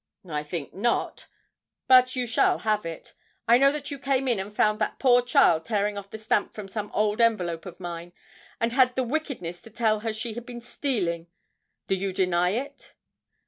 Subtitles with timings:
[0.27, 1.27] 'I think not,
[1.87, 3.13] but you shall have it.
[3.47, 6.55] I know that you came in and found that poor child tearing off the stamp
[6.55, 8.11] from some old envelope of mine,
[8.59, 11.27] and had the wickedness to tell her she had been stealing.
[11.85, 12.95] Do you deny it?'